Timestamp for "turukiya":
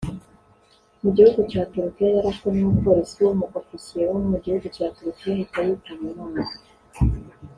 1.71-2.09, 4.95-5.31